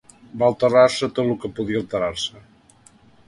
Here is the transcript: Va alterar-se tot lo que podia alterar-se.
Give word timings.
Va 0.43 0.45
alterar-se 0.51 1.09
tot 1.19 1.29
lo 1.31 1.37
que 1.45 1.51
podia 1.59 1.81
alterar-se. 1.83 2.43